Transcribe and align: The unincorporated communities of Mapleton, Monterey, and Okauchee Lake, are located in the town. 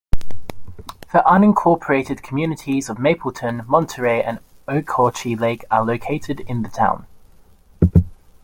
The 1.13 1.21
unincorporated 1.27 2.23
communities 2.23 2.89
of 2.89 2.97
Mapleton, 2.97 3.61
Monterey, 3.67 4.23
and 4.23 4.39
Okauchee 4.67 5.39
Lake, 5.39 5.63
are 5.69 5.85
located 5.85 6.39
in 6.39 6.63
the 6.63 6.69
town. 6.69 7.05